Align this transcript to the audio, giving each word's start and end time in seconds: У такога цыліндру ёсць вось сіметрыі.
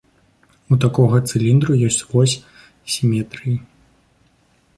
У 0.75 0.77
такога 0.85 1.15
цыліндру 1.31 1.71
ёсць 1.89 2.01
вось 2.15 2.35
сіметрыі. 2.95 3.55